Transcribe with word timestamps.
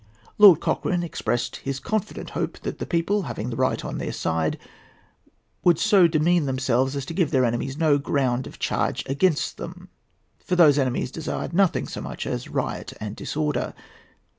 Lord 0.39 0.59
Cochrane 0.61 1.03
expressed 1.03 1.57
his 1.57 1.79
confident 1.79 2.31
hope 2.31 2.57
that 2.61 2.79
the 2.79 2.87
people, 2.87 3.21
having 3.21 3.51
the 3.51 3.55
right 3.55 3.85
on 3.85 3.99
their 3.99 4.11
side, 4.11 4.57
would 5.63 5.77
so 5.77 6.07
demean 6.07 6.47
themselves 6.47 6.95
as 6.95 7.05
to 7.05 7.13
give 7.13 7.29
their 7.29 7.45
enemies 7.45 7.77
no 7.77 7.99
ground 7.99 8.47
of 8.47 8.57
charge 8.57 9.03
against 9.05 9.57
them; 9.57 9.89
for 10.43 10.55
those 10.55 10.79
enemies 10.79 11.11
desired 11.11 11.53
nothing 11.53 11.87
so 11.87 12.01
much 12.01 12.25
as 12.25 12.49
riot 12.49 12.93
and 12.99 13.15
disorder. 13.15 13.75